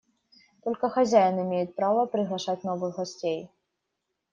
Только 0.63 0.89
хозяин 0.89 1.39
имеет 1.43 1.75
право 1.75 2.07
приглашать 2.07 2.63
новых 2.63 2.95
гостей. 2.95 3.51